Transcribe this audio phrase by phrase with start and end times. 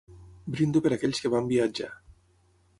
[0.55, 1.93] Brindo per aquells que van viatjar.